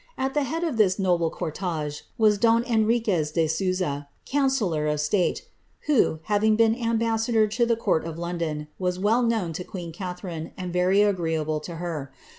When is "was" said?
2.17-2.39, 8.79-8.97